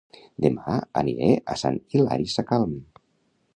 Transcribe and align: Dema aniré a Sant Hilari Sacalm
Dema 0.45 0.77
aniré 1.01 1.29
a 1.55 1.59
Sant 1.65 1.79
Hilari 1.95 2.27
Sacalm 2.39 2.77